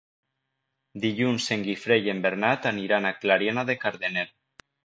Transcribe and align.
Dilluns 1.03 1.49
en 1.57 1.67
Guifré 1.69 1.99
i 2.07 2.13
en 2.15 2.25
Bernat 2.25 2.67
aniran 2.73 3.09
a 3.11 3.15
Clariana 3.23 3.67
de 3.73 3.81
Cardener. 3.85 4.29